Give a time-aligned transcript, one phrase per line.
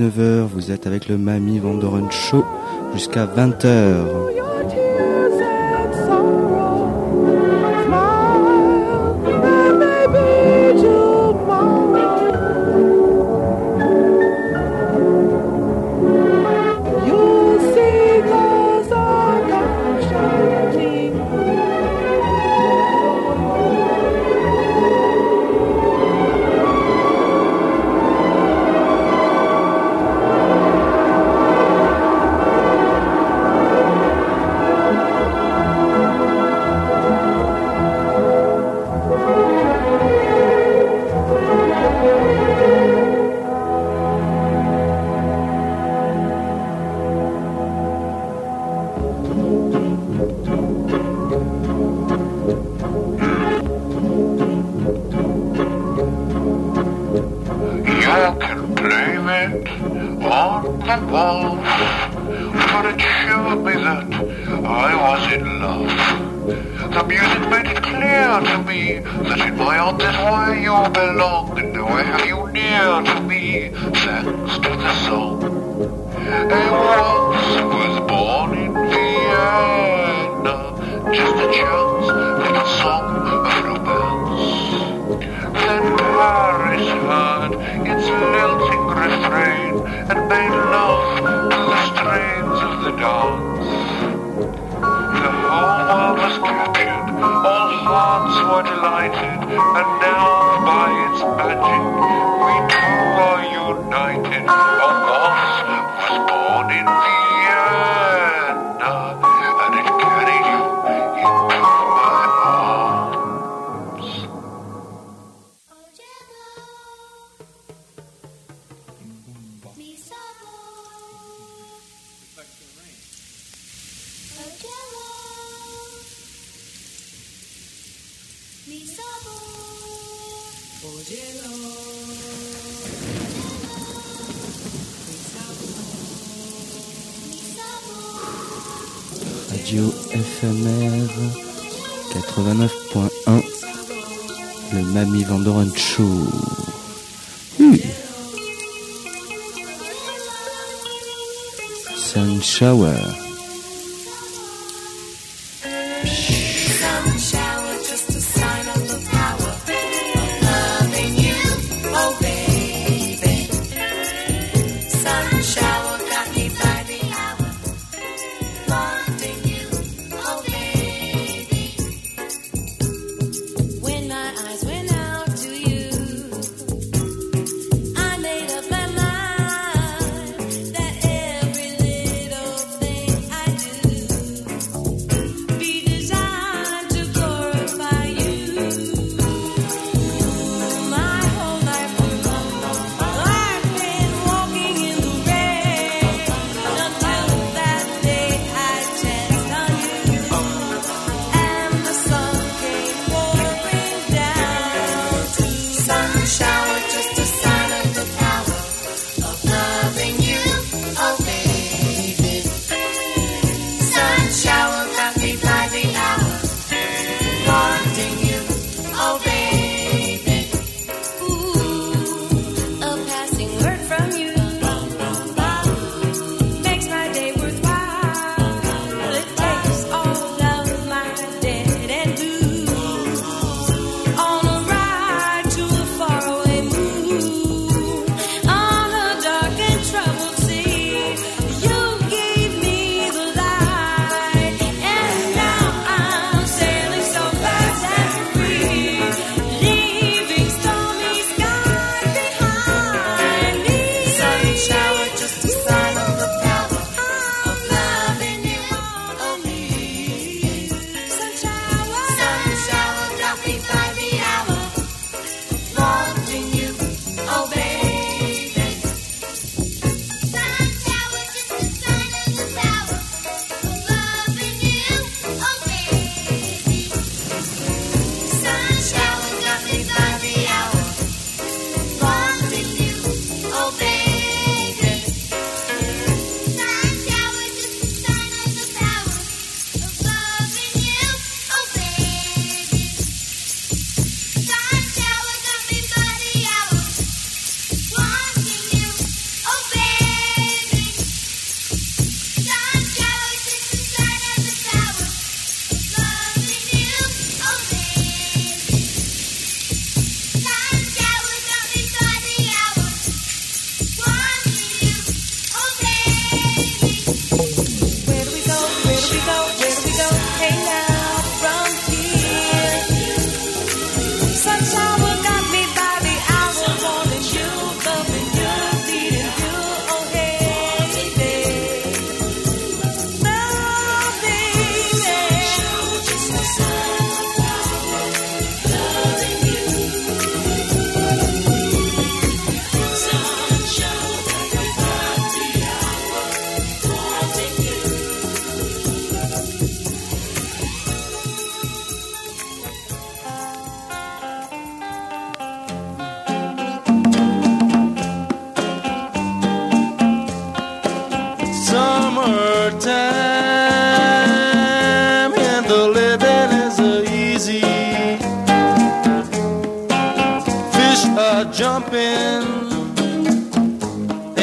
[0.00, 2.42] 19h, vous êtes avec le Mamie Vandoren Show
[2.94, 4.29] jusqu'à 20h.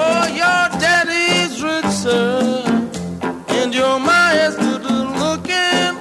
[0.00, 2.64] Oh, your daddy's rich, sir,
[3.48, 4.84] and your ma is good
[5.22, 5.92] looking.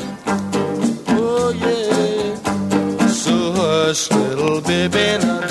[1.19, 3.07] Oh, yeah.
[3.07, 5.50] So hush, little baby, now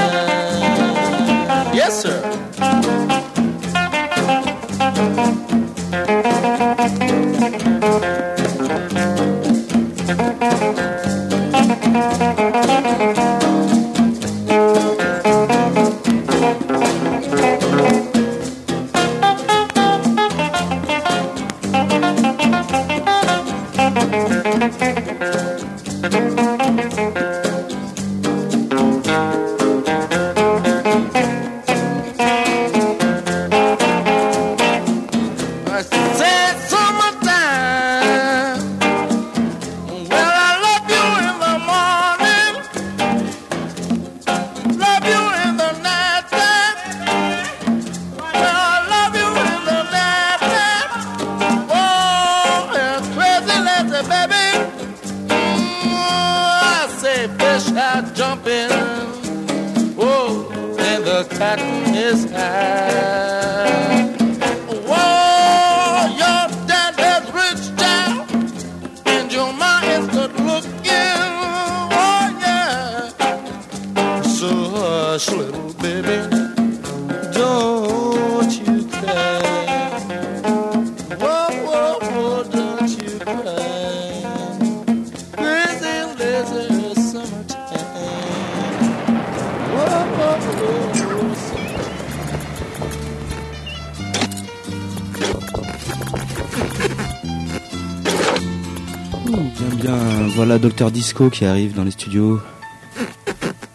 [99.57, 100.27] Bien, bien.
[100.35, 102.39] Voilà Docteur Disco qui arrive dans les studios.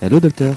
[0.01, 0.57] Hello, docteur.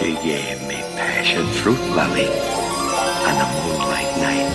[0.00, 2.26] She gave me passion fruit lolly
[3.28, 4.50] on a moonlight night.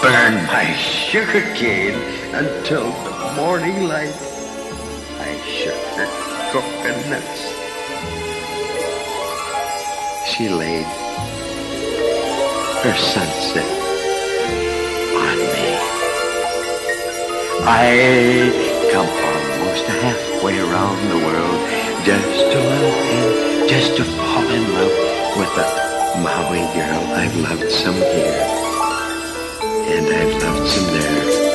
[0.00, 2.00] Burned my sugar cane
[2.32, 4.16] until the morning light.
[5.20, 6.08] I shook her
[6.52, 7.40] coconuts.
[10.30, 10.86] She laid
[12.82, 13.70] her sunset
[15.20, 15.68] on me.
[17.68, 21.60] I come almost halfway around the world
[22.06, 27.04] just to love and just to fall in love with a Maui girl.
[27.12, 28.46] I've loved some here
[29.92, 31.47] and I've loved some there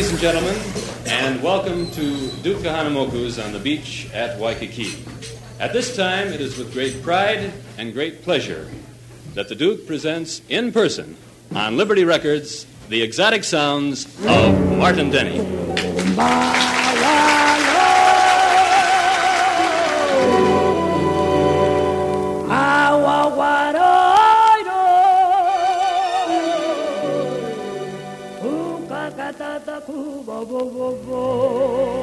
[0.00, 0.58] ladies and gentlemen,
[1.08, 5.04] and welcome to Duke Kahanamoku's on the beach at Waikiki.
[5.58, 8.66] At this time, it is with great pride and great pleasure
[9.34, 11.18] that the Duke presents in person
[11.54, 15.38] on Liberty Records the exotic sounds of Martin Denny.
[30.44, 31.99] bo bo bo.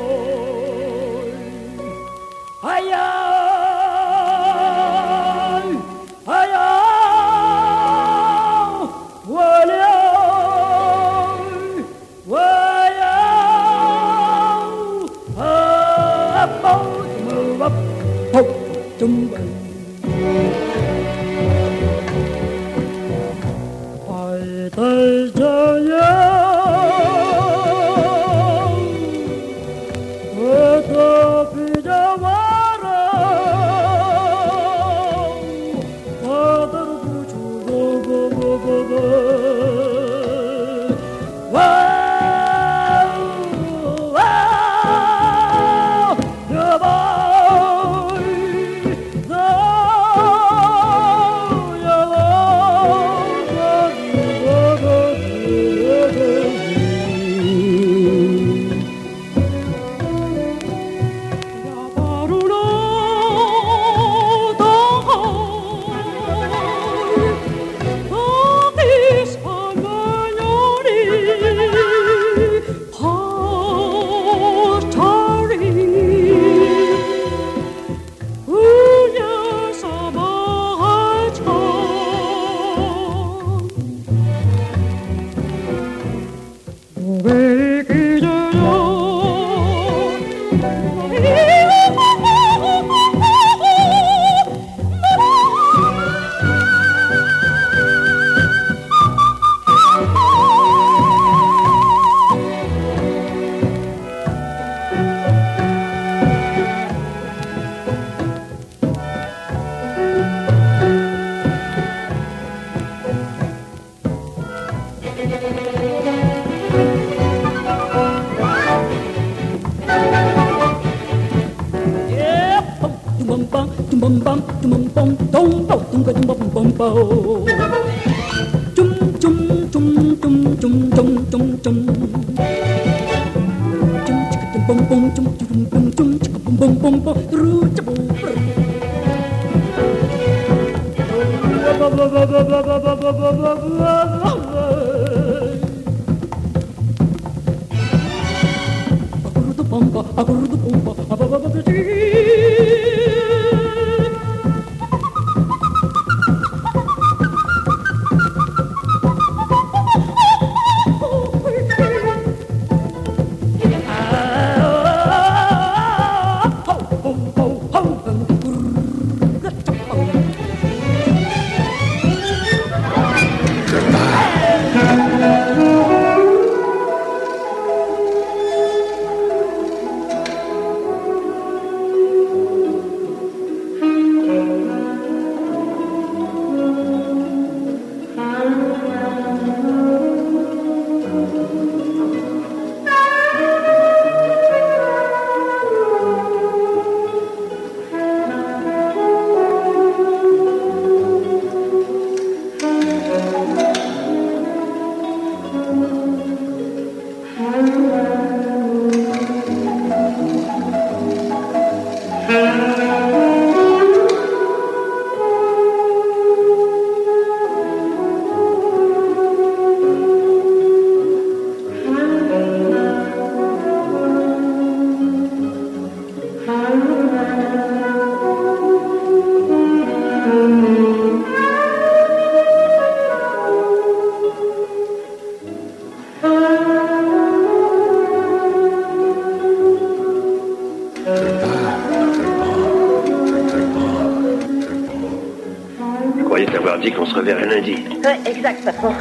[246.78, 247.76] T'avoir dit qu'on se reverrait lundi.
[248.06, 248.94] Ouais, exact, patron.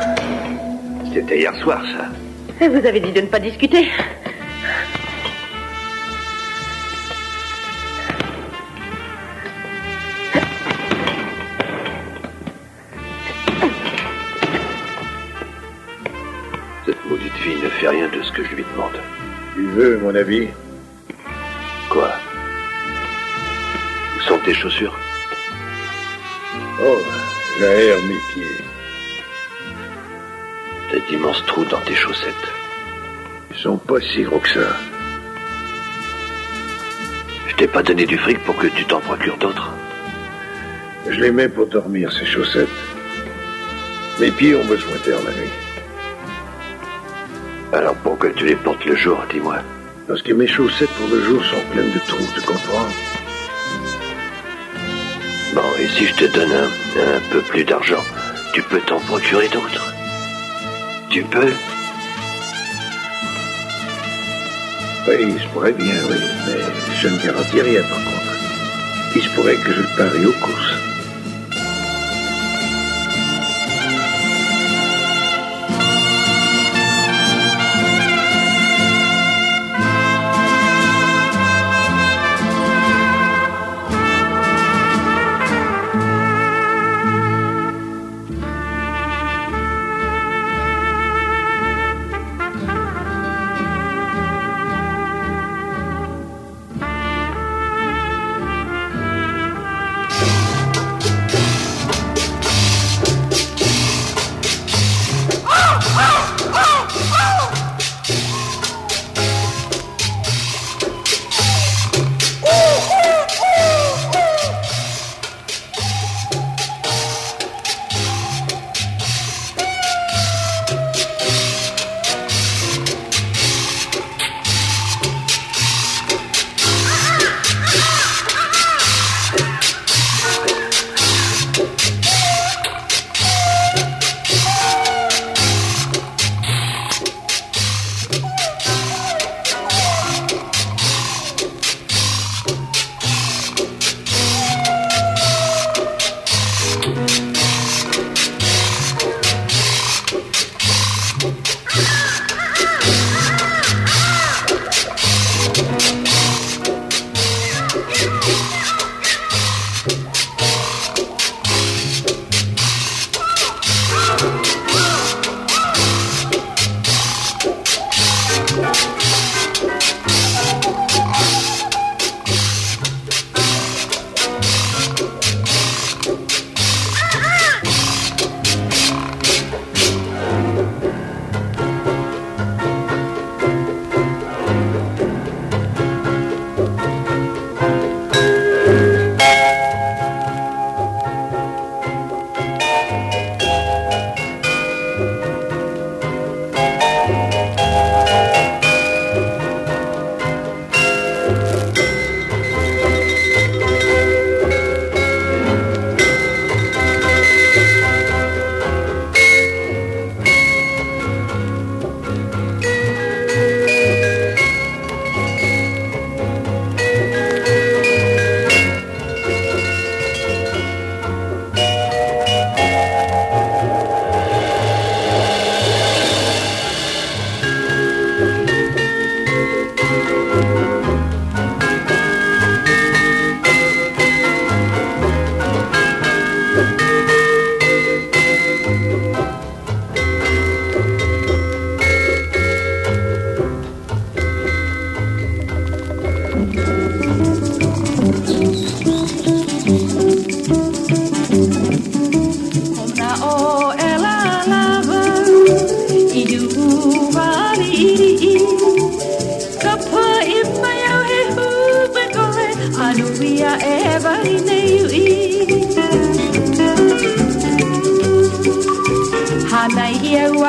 [1.12, 2.64] C'était hier soir, ça.
[2.64, 3.90] Et vous avez dit de ne pas discuter.
[16.86, 18.98] Cette maudite fille ne fait rien de ce que je lui demande.
[19.54, 20.48] Tu veux mon avis
[21.90, 22.10] Quoi?
[24.16, 24.98] Où sont tes chaussures?
[26.82, 26.98] Oh,
[27.58, 28.64] j'aère mes pieds.
[30.90, 32.34] T'as d'immenses trous dans tes chaussettes.
[33.50, 34.76] Ils sont pas si gros que ça.
[37.48, 39.72] Je t'ai pas donné du fric pour que tu t'en procures d'autres.
[41.08, 42.68] Je les mets pour dormir, ces chaussettes.
[44.20, 45.50] Mes pieds ont besoin d'air la nuit.
[47.72, 49.58] Alors pourquoi tu les portes le jour, dis-moi
[50.06, 52.88] Parce que mes chaussettes pour le jour sont pleines de trous, tu comprends
[55.56, 58.04] Bon, et si je te donne un, peu plus d'argent,
[58.52, 59.94] tu peux t'en procurer d'autres
[61.08, 61.50] Tu peux
[65.08, 66.16] Oui, il se pourrait bien, oui,
[66.46, 66.60] mais
[67.00, 68.36] je ne garantis rien par contre.
[69.16, 70.75] Il se pourrait que je parie aux courses.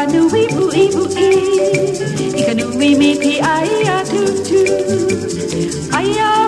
[0.07, 1.31] Ikanui bui bui,
[2.39, 4.63] Ikanui me pi aia tutu,
[5.91, 6.46] aia.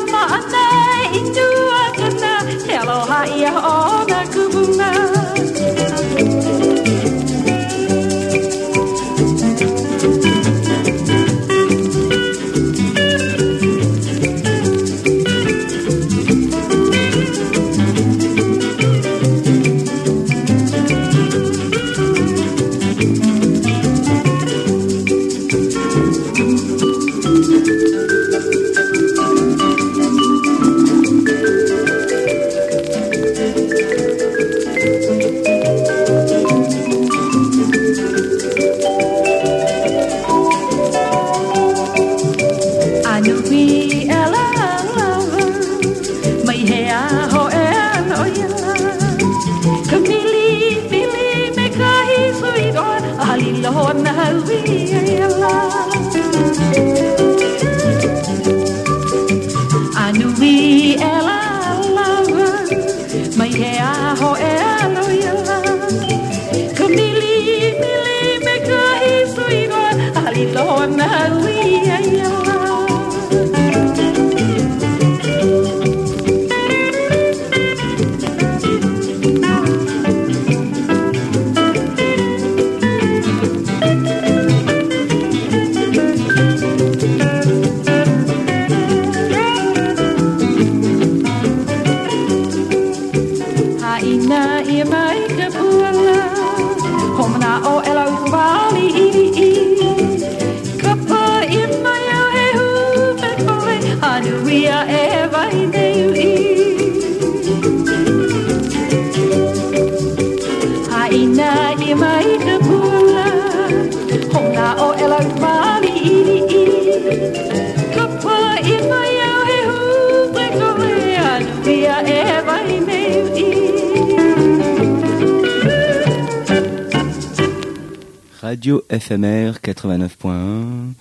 [128.42, 130.92] Radio FMR 89.1.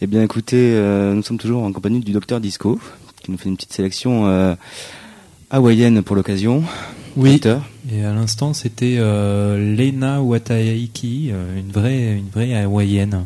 [0.00, 2.80] Eh bien écoutez, euh, nous sommes toujours en compagnie du docteur Disco,
[3.22, 4.54] qui nous fait une petite sélection euh,
[5.50, 6.64] hawaïenne pour l'occasion.
[7.16, 7.34] Oui.
[7.34, 7.62] Docteur.
[7.92, 13.24] Et à l'instant, c'était euh, Lena Wataiki, euh, une vraie, une vraie hawaïenne.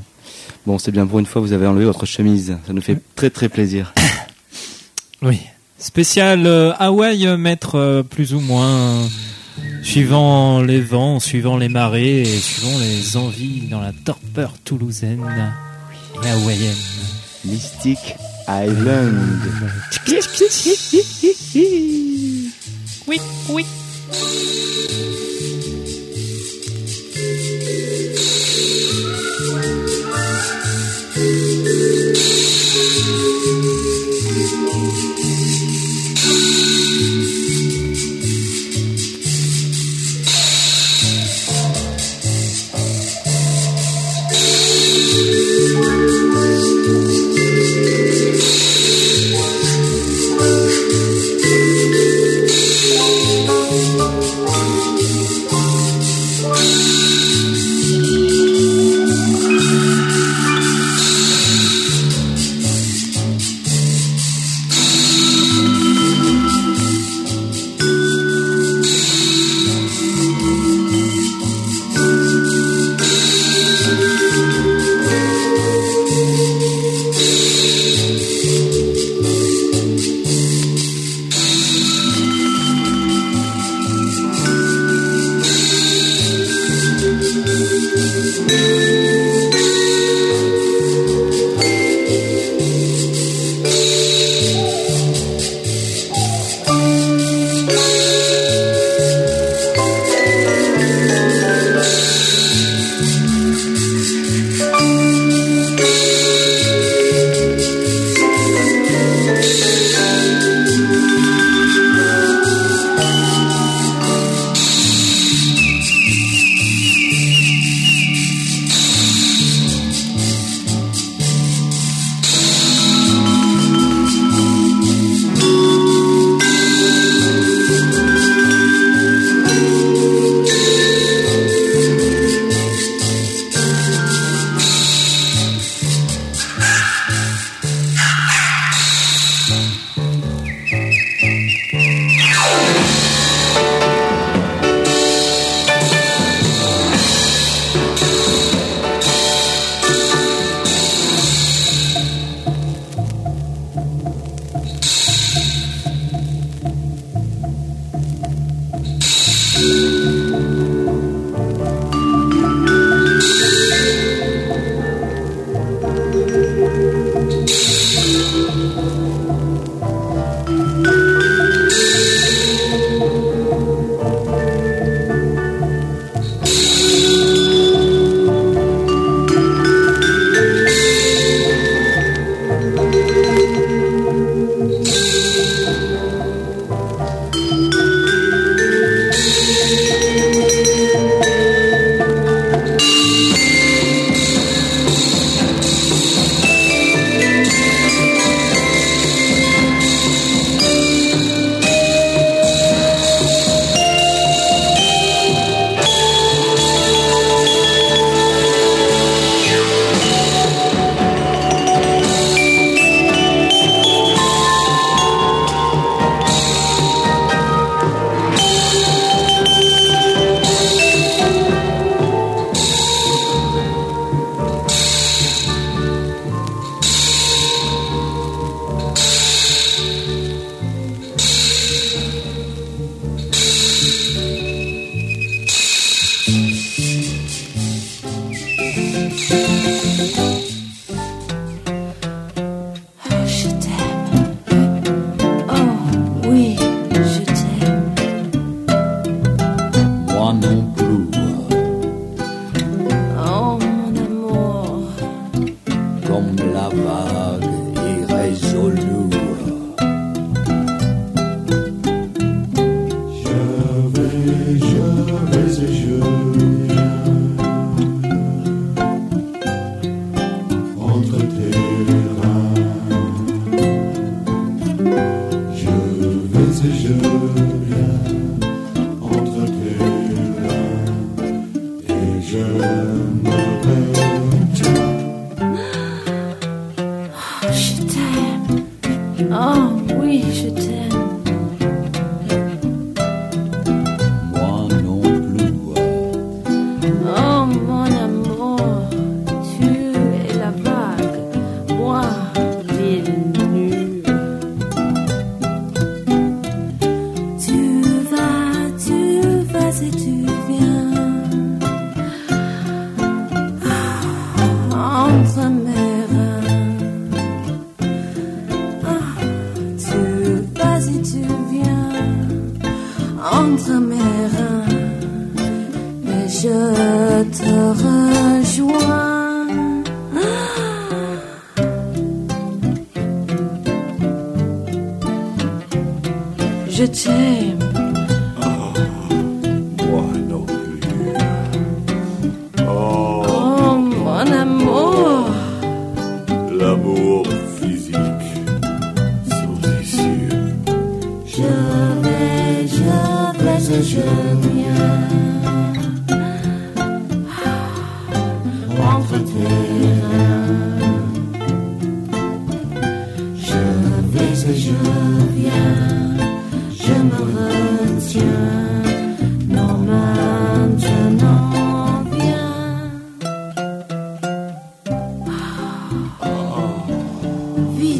[0.66, 2.57] Bon, c'est bien pour une fois, vous avez enlevé votre chemise.
[2.66, 3.92] Ça nous fait très très plaisir.
[5.25, 5.38] Oui.
[5.79, 9.07] Spécial euh, Hawaï, euh, maître euh, plus ou moins euh,
[9.83, 15.25] suivant les vents, suivant les marées et suivant les envies dans la torpeur toulousaine
[16.25, 16.75] et hawaïenne.
[17.44, 18.16] Mystic
[18.48, 19.14] Island.
[23.07, 23.66] Oui, oui.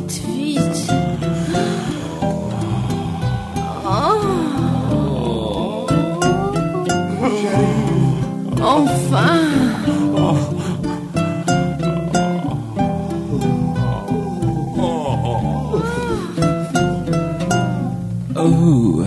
[0.09, 0.91] Vite, vite.
[3.85, 4.33] Oh.
[8.61, 9.41] Enfin.
[18.35, 19.03] Oh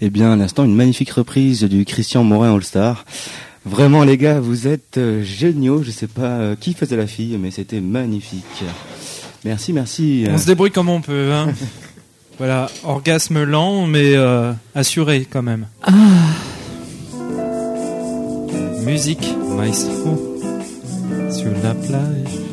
[0.00, 3.04] Eh bien, à l'instant, une magnifique reprise du Christian Morin All-Star.
[3.66, 5.82] Vraiment, les gars, vous êtes euh, géniaux.
[5.82, 8.64] Je sais pas euh, qui faisait la fille, mais c'était magnifique.
[9.44, 10.26] Merci, merci.
[10.28, 11.32] On se débrouille comme on peut.
[11.32, 11.52] Hein.
[12.38, 15.66] voilà, orgasme lent, mais euh, assuré quand même.
[18.84, 19.26] Musique,
[19.56, 20.40] maestro,
[21.30, 22.49] sur la plage.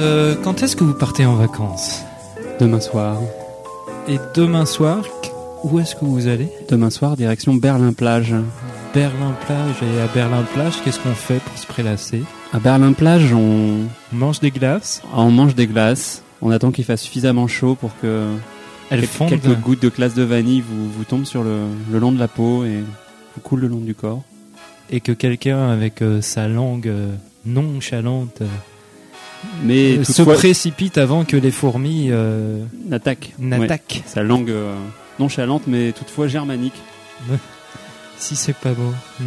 [0.00, 2.02] Euh, quand est-ce que vous partez en vacances
[2.60, 3.18] Demain soir.
[4.08, 5.02] Et demain soir,
[5.64, 8.34] où est-ce que vous allez Demain soir, direction Berlin-Plage.
[8.94, 9.76] Berlin-Plage.
[9.82, 12.22] Et à Berlin-Plage, qu'est-ce qu'on fait pour se prélasser
[12.52, 13.80] À Berlin-Plage, on...
[14.12, 16.22] On mange des glaces on mange des glaces.
[16.42, 18.28] On attend qu'il fasse suffisamment chaud pour que
[18.90, 21.60] quel- quelques gouttes de glace de vanille vous, vous tombent sur le,
[21.90, 22.78] le long de la peau et
[23.34, 24.22] vous coulent le long du corps.
[24.90, 27.14] Et que quelqu'un avec euh, sa langue euh,
[27.46, 28.46] nonchalante euh,
[29.62, 33.32] Mais euh, se précipite avant que les fourmis euh, N'attaque.
[33.38, 34.02] n'attaquent.
[34.04, 34.10] Ouais.
[34.12, 34.74] Sa langue euh,
[35.18, 36.74] nonchalante mais toutefois germanique.
[38.16, 38.92] Si c'est pas beau.
[39.20, 39.24] Hmm.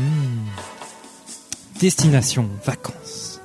[1.80, 3.37] Destination vacances.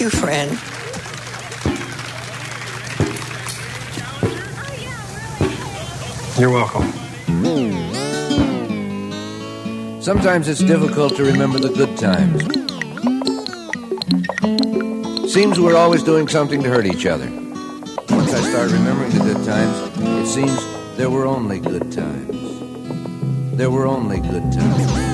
[0.00, 0.50] You, friend.
[6.40, 6.90] You're welcome.
[10.00, 12.40] Sometimes it's difficult to remember the good times.
[15.30, 17.28] Seems we're always doing something to hurt each other.
[18.08, 23.54] Once I start remembering the good times, it seems there were only good times.
[23.54, 25.09] There were only good times.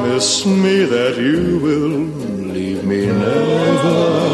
[0.00, 1.98] promise me that you will
[2.54, 4.30] leave me never.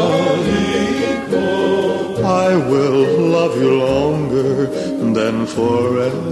[2.23, 4.65] I will love you longer
[5.13, 6.31] than forever.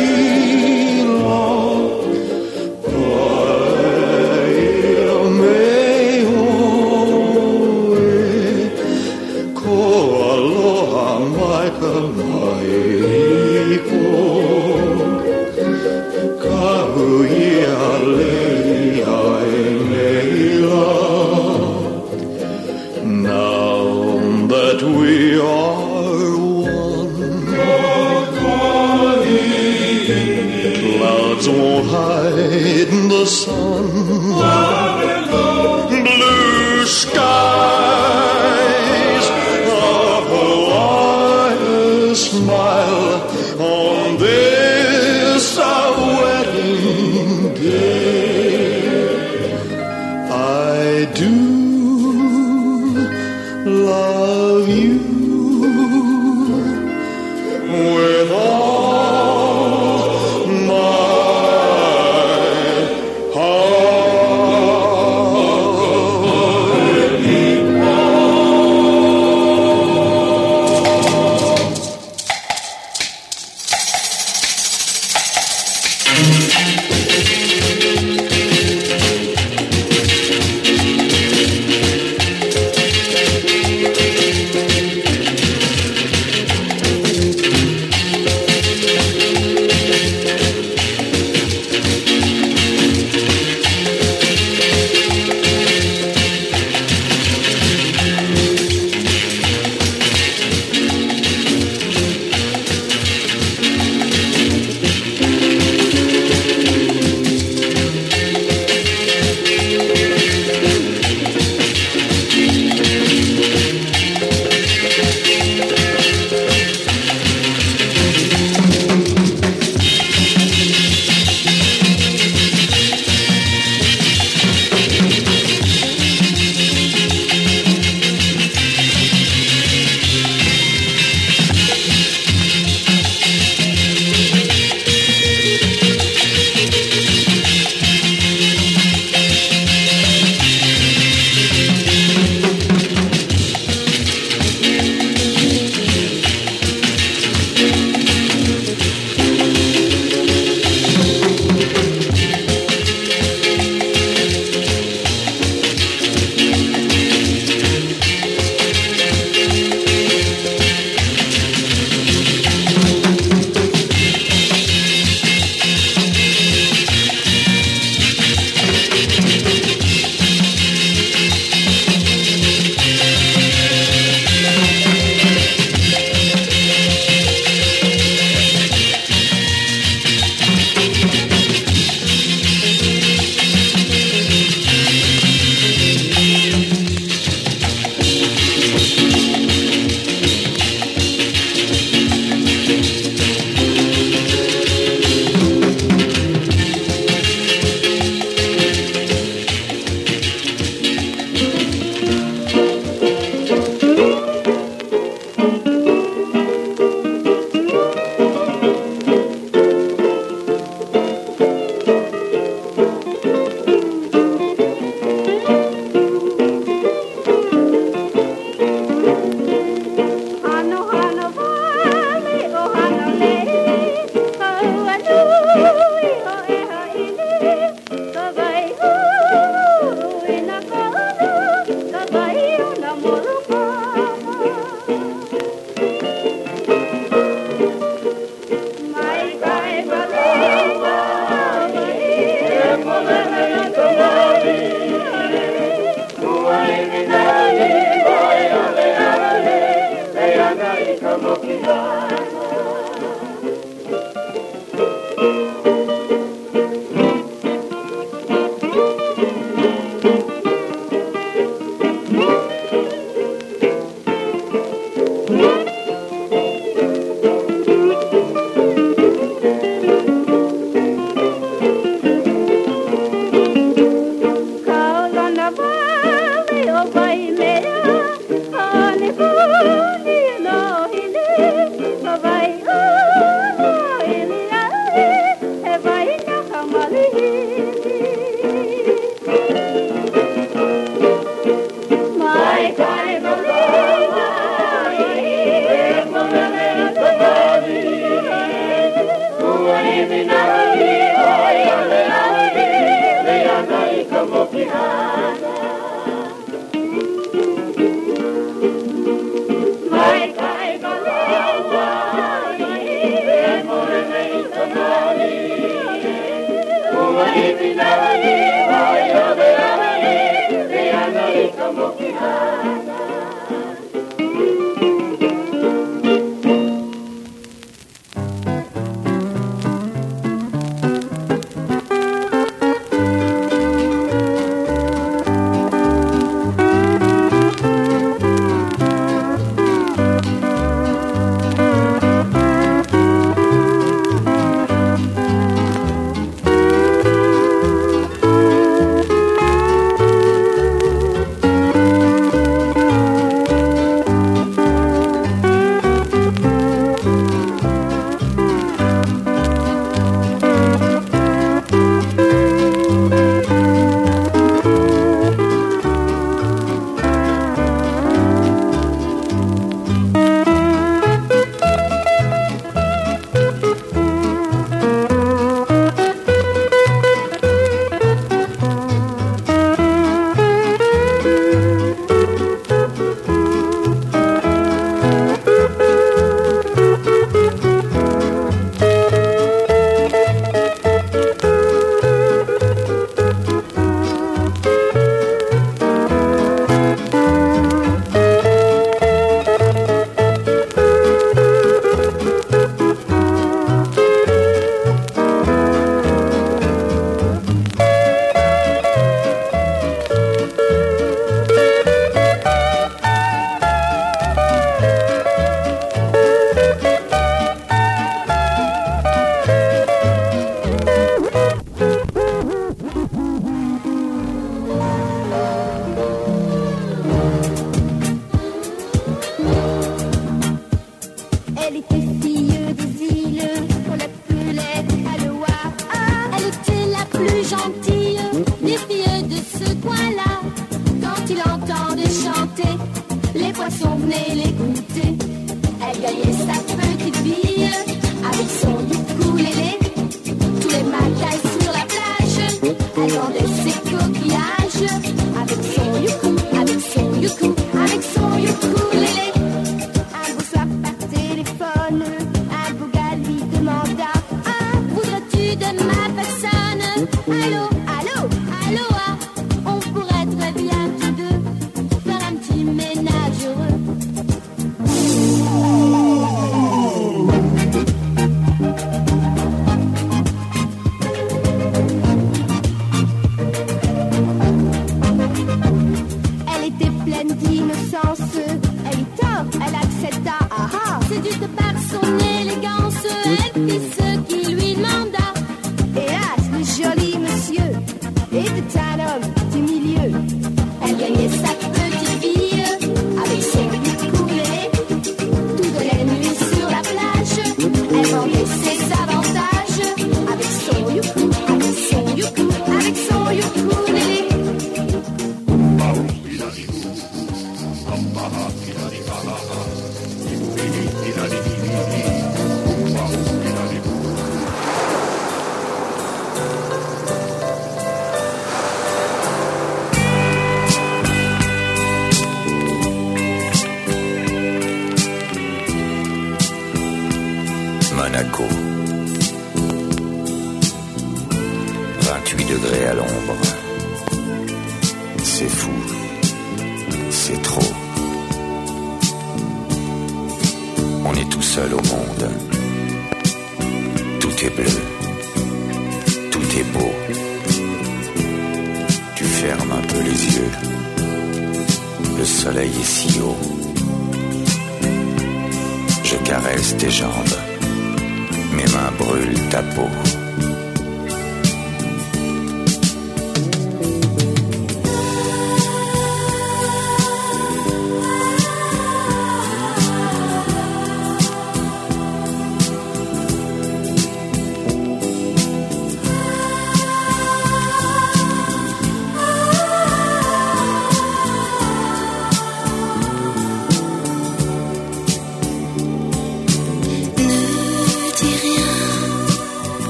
[251.28, 252.17] popular.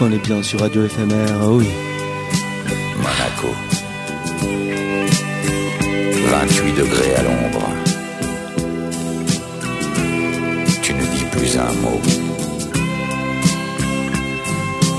[0.00, 1.68] Ouh, donc on est bien sur Radio FMR, ah oui.
[2.96, 3.48] Monaco.
[6.26, 7.68] 28 degrés à l'ombre.
[10.82, 12.00] Tu ne dis plus un mot.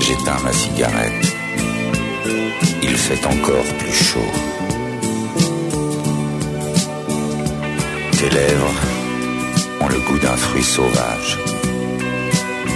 [0.00, 1.36] J'éteins ma cigarette.
[2.82, 4.32] Il fait encore plus chaud.
[8.12, 8.74] Tes lèvres
[9.80, 11.38] ont le goût d'un fruit sauvage.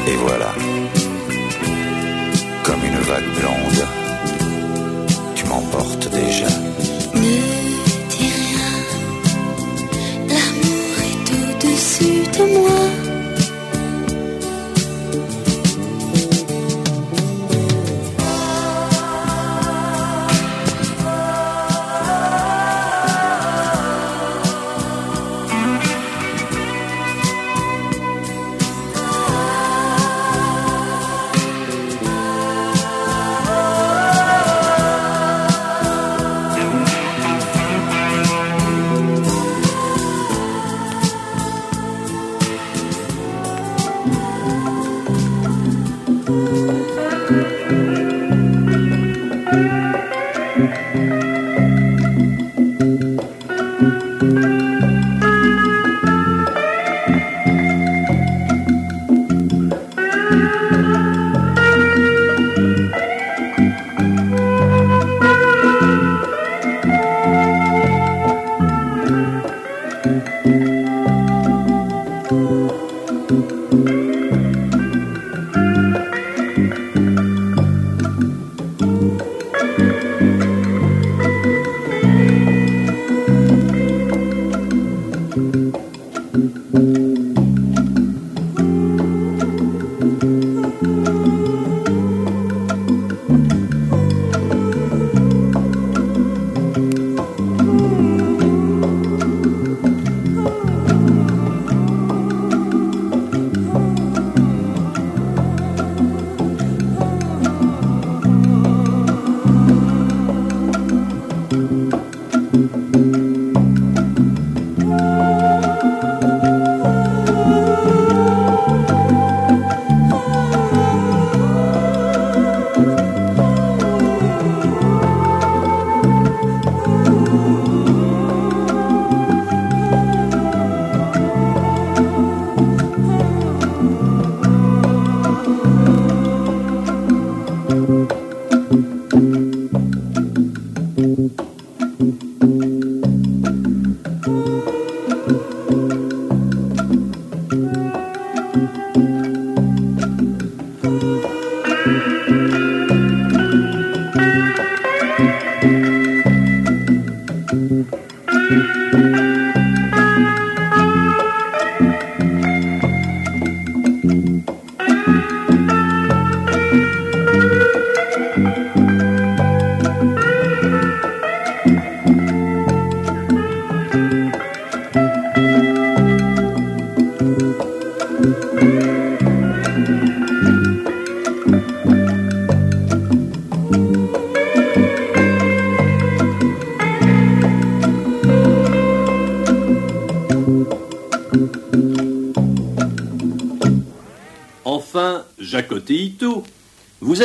[0.09, 0.55] Et voilà,
[2.67, 3.87] comme une vague blonde,
[5.37, 6.49] tu m'emportes déjà.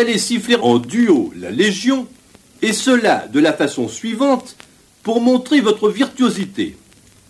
[0.01, 2.07] Allez siffler en duo la Légion,
[2.61, 4.55] et cela de la façon suivante
[5.03, 6.75] pour montrer votre virtuosité.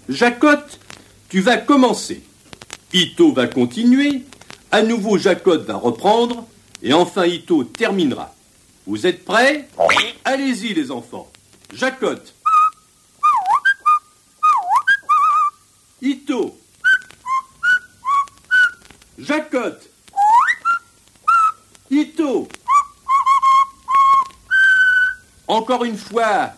[0.09, 0.79] Jacotte,
[1.29, 2.23] tu vas commencer.
[2.93, 4.23] Ito va continuer,
[4.71, 6.47] à nouveau Jacotte va reprendre,
[6.81, 8.33] et enfin Ito terminera.
[8.87, 9.67] Vous êtes prêts?
[10.25, 11.29] Allez-y les enfants.
[11.73, 12.33] Jacotte.
[16.01, 16.57] Ito.
[19.19, 19.89] Jacotte.
[21.89, 22.47] Ito.
[25.51, 26.53] Encore une fois.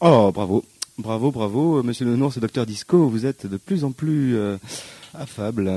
[0.00, 0.64] Oh, bravo.
[0.98, 4.56] Bravo, bravo, euh, monsieur le et docteur Disco, vous êtes de plus en plus euh,
[5.14, 5.70] affable.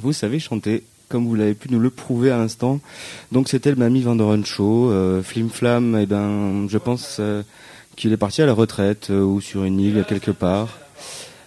[0.00, 0.82] Vous savez chanter,
[1.12, 2.80] comme vous l'avez pu nous le prouver à l'instant.
[3.32, 4.90] Donc c'était le Mamie Vandoren Show.
[4.90, 7.42] Euh, Flim Flam, eh ben, je pense euh,
[7.96, 10.78] qu'il est parti à la retraite euh, ou sur une île quelque part.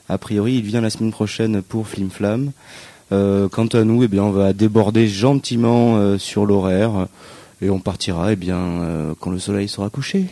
[0.07, 2.51] A priori, il vient la semaine prochaine pour Flim Flam.
[3.09, 7.07] Quant à nous, eh bien, on va déborder gentiment sur l'horaire
[7.61, 10.26] et on partira eh bien, quand le soleil sera couché.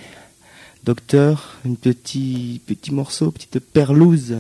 [0.84, 4.36] Docteur, un petit, petit morceau, petite perlouse.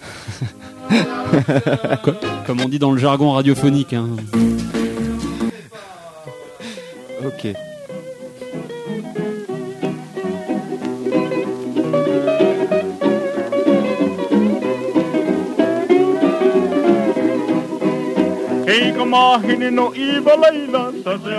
[2.04, 2.12] Co-
[2.46, 3.92] Comme on dit dans le jargon radiophonique.
[3.92, 4.08] hein.
[7.24, 7.54] ok.
[19.70, 21.30] No leila se se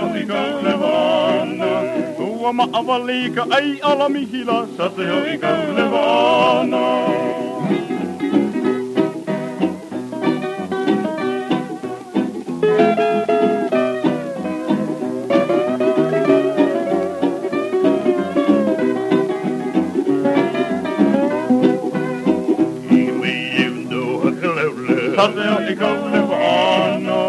[25.22, 27.20] Sazeo i kole vano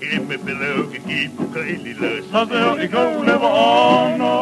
[0.00, 4.34] Kime beløge gibu kajli løs Sazeo i kole vano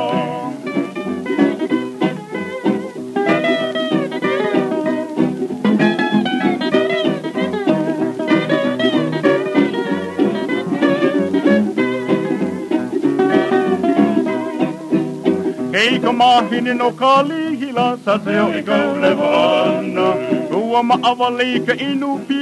[15.74, 20.14] Eikä maahini noka liihila, sä se on ikä levana.
[20.50, 22.41] Tuoma avaliike inu pii.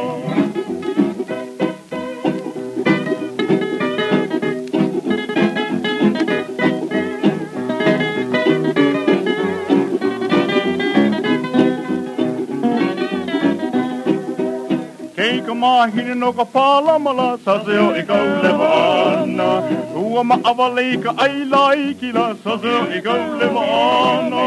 [15.81, 19.49] mahini no ka pālamala sa se o i kau le wana.
[20.01, 24.45] Ua ma awalei ka ai lai ki la sa se o i kau le wana.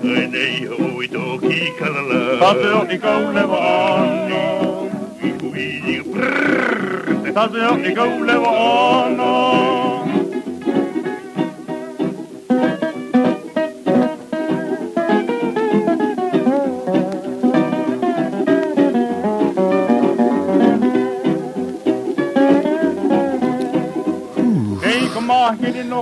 [0.00, 2.22] Kai nei ho i tō ki kalala.
[2.44, 4.05] Sa se o i kau le wana.
[7.36, 7.92] I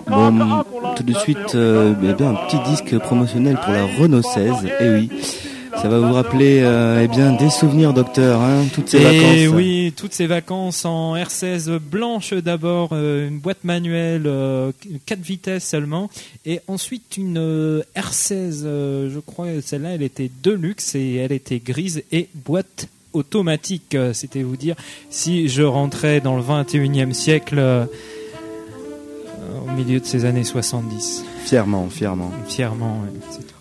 [0.07, 0.95] Bon, akula.
[0.97, 4.53] tout de suite, euh, eh bien, un petit disque promotionnel pour la Renault 16.
[4.80, 5.11] Eh oui,
[5.80, 9.03] ça va vous rappeler euh, eh bien, des souvenirs, docteur, hein, toutes ces Et
[9.47, 9.55] vacances.
[9.57, 14.70] oui, toutes ces vacances en R16 blanche d'abord, euh, une boîte manuelle, euh,
[15.07, 16.11] 4 vitesses seulement,
[16.44, 21.59] et ensuite une euh, R16, euh, je crois, celle-là, elle était Deluxe et elle était
[21.59, 23.94] grise et boîte automatique.
[23.94, 24.76] Euh, C'était vous dire
[25.09, 27.86] si je rentrais dans le 21e siècle euh,
[29.66, 31.24] au milieu de ces années 70.
[31.46, 32.30] Fièrement, fièrement.
[32.46, 33.05] Fièrement,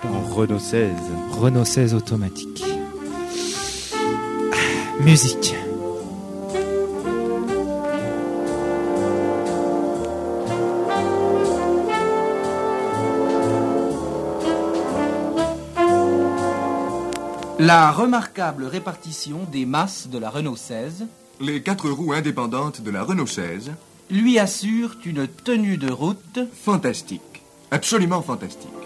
[0.02, 0.90] pas- En Renault 16.
[1.40, 2.66] Renault 16 automatique.
[5.00, 5.54] Musique.
[17.66, 21.06] La remarquable répartition des masses de la Renault 16
[21.40, 23.72] Les quatre roues indépendantes de la Renault 16.
[24.12, 27.42] lui assurent une tenue de route Fantastique.
[27.72, 28.83] Absolument fantastique.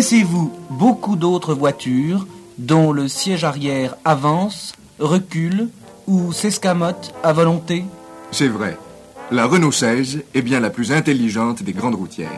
[0.00, 2.26] Connaissez-vous beaucoup d'autres voitures
[2.56, 5.68] dont le siège arrière avance, recule
[6.06, 7.84] ou s'escamote à volonté?
[8.30, 8.78] C'est vrai.
[9.30, 12.30] La Renault 16 est bien la plus intelligente des grandes routières.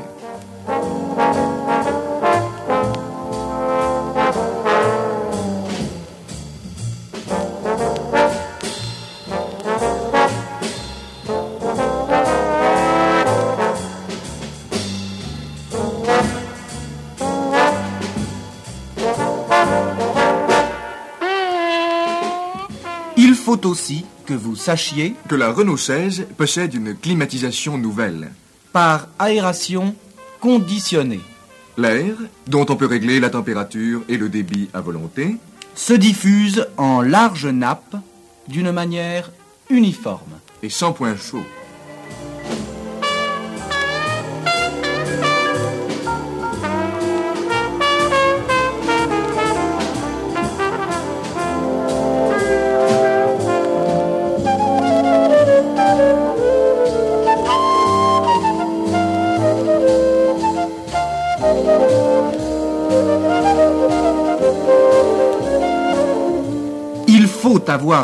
[23.73, 28.31] Aussi que vous sachiez Que la Renault 16 possède une climatisation nouvelle.
[28.73, 29.95] par aération
[30.41, 31.21] conditionnée
[31.79, 32.15] L'air,
[32.47, 35.37] dont on peut régler la température et le débit à volonté,
[35.75, 37.97] se diffuse en larges nappes
[38.47, 39.31] d'une manière
[39.71, 40.35] uniforme.
[40.63, 41.45] et sans point chaud.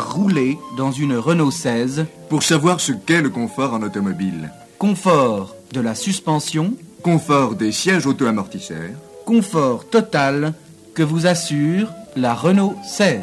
[0.09, 4.51] Roulé dans une Renault 16 Pour savoir ce qu'est le confort en automobile.
[4.77, 8.91] confort de la suspension, Confort des sièges auto-amortisseurs,
[9.25, 10.53] confort total
[10.93, 11.87] que vous assure
[12.17, 13.21] la Renault 16.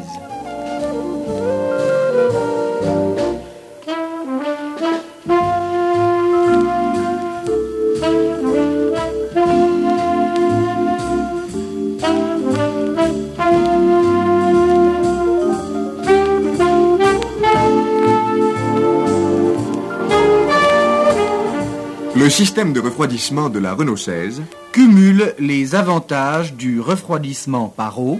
[22.27, 24.41] Le système de refroidissement de la Renault 16
[24.73, 28.19] Cumule les avantages du refroidissement par eau,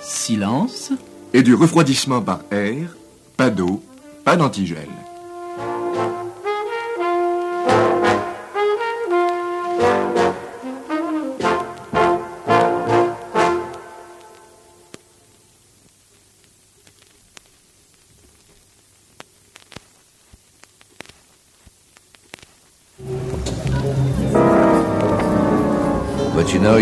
[0.00, 0.92] silence,
[1.34, 2.96] et du refroidissement par air,
[3.36, 3.82] pas d'eau,
[4.22, 4.86] pas d'antigel.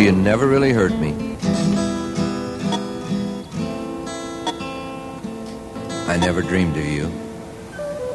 [0.07, 1.11] You never really hurt me.
[6.07, 7.11] I never dreamed of you.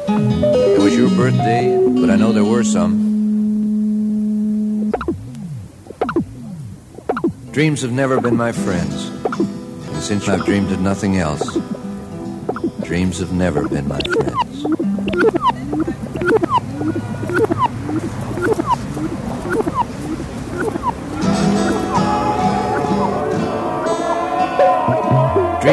[0.08, 3.10] It was your birthday, but I know there were some.
[7.50, 9.10] Dreams have never been my friends.
[9.88, 11.58] And since I've dreamed of nothing else,
[12.84, 14.31] dreams have never been my friends.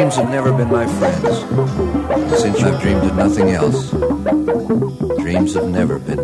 [0.10, 2.42] Dreams have never been my friends.
[2.42, 3.92] Since I've dreamed of nothing else,
[5.22, 6.24] dreams have never been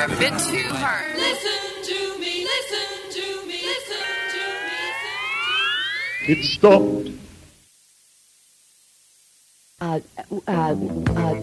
[0.00, 1.16] are a bit too hard.
[1.16, 1.60] Listen
[1.90, 6.32] to me, listen to me, listen to me.
[6.32, 7.08] It stopped.
[9.82, 10.00] Uh,
[10.46, 11.34] uh, uh,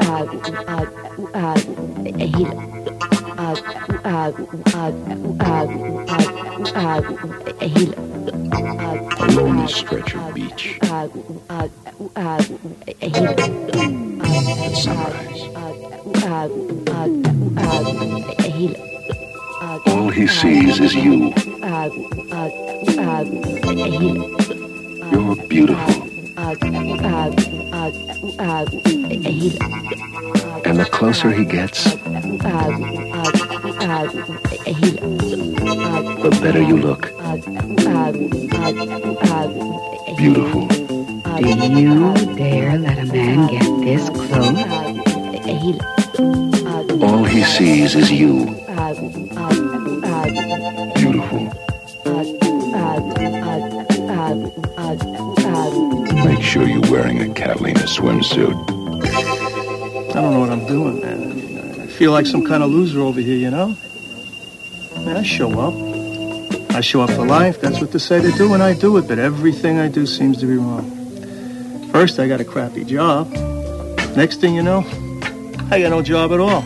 [0.00, 0.24] uh,
[0.66, 0.86] uh,
[1.34, 1.58] uh,
[2.16, 2.44] he,
[3.36, 3.56] uh,
[4.04, 4.32] uh,
[4.74, 4.92] uh,
[5.40, 5.66] uh,
[6.74, 7.00] uh,
[7.60, 7.84] he,
[9.18, 11.08] A lonely stretch of beach uh,
[11.50, 11.68] uh,
[12.16, 12.42] uh,
[13.00, 13.10] he,
[14.56, 15.36] at sunrise.
[19.86, 21.32] All he sees is you.
[25.10, 26.02] You're beautiful.
[30.66, 31.84] And the closer he gets,
[36.22, 37.12] the better you look.
[40.16, 40.66] Beautiful.
[41.36, 41.48] Do
[41.80, 45.95] you dare let a man get this close?
[46.18, 48.46] All he sees is you.
[50.94, 51.52] Beautiful.
[56.24, 58.54] Make sure you're wearing a Catalina swimsuit.
[60.10, 61.80] I don't know what I'm doing, man.
[61.80, 63.76] I feel like some kind of loser over here, you know?
[64.94, 65.74] I mean, I show up.
[66.74, 67.60] I show up for life.
[67.60, 69.06] That's what they say to do, and I do it.
[69.06, 70.90] But everything I do seems to be wrong.
[71.90, 73.30] First, I got a crappy job.
[74.16, 74.84] Next thing you know,
[75.68, 76.62] I got no job at all.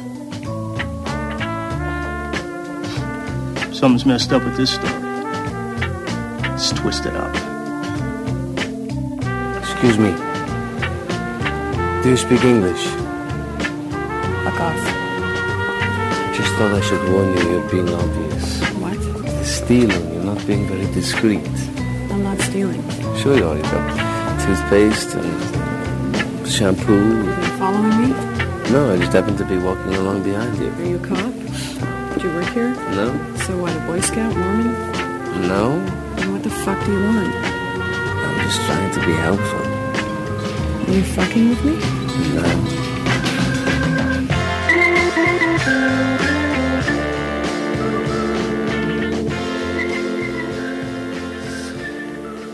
[3.72, 4.92] Something's messed up with this story.
[6.52, 7.34] It's twisted up.
[9.62, 10.12] Excuse me.
[12.02, 12.84] Do you speak English?
[14.44, 14.84] Fuck off.
[16.22, 18.60] I just thought I should warn you you're being obvious.
[18.82, 19.00] What?
[19.00, 21.48] You're stealing, you're not being very discreet.
[22.10, 22.82] I'm not stealing.
[23.16, 27.24] Sure you are, you got toothpaste and shampoo.
[27.24, 28.29] You following me?
[28.72, 30.70] No, I just happened to be walking along behind you.
[30.70, 31.32] Are you a cop?
[32.14, 32.72] Do you work here?
[32.94, 33.10] No?
[33.44, 34.70] So what, a Boy Scout, Mormon?
[35.48, 35.76] No?
[36.14, 37.34] Then what the fuck do you want?
[37.34, 39.66] I'm just trying to be helpful.
[40.86, 41.74] Are you fucking with me?
[42.36, 42.80] No.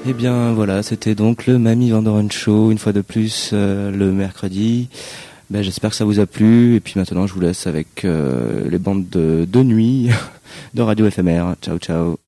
[0.09, 4.13] Eh bien voilà, c'était donc le Mamie Vandoren Show, une fois de plus euh, le
[4.13, 4.89] mercredi.
[5.51, 6.77] Ben, J'espère que ça vous a plu.
[6.77, 10.11] Et puis maintenant, je vous laisse avec euh, les bandes de, de nuit
[10.75, 11.55] de Radio FMR.
[11.63, 12.19] Ciao, ciao.